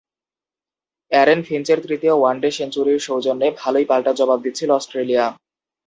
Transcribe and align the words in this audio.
Aaron 1.11 1.39
ফিঞ্চের 1.47 1.79
তৃতীয় 1.85 2.13
one day 2.17 2.49
সেঞ্চুরির 2.51 2.99
সৌজন্যে 2.99 3.47
ভালোই 3.61 3.85
পাল্টা 3.85 4.11
জবাব 4.19 4.39
দিচ্ছিল 4.45 4.69
অস্ট্রেলিয়া। 4.71 5.25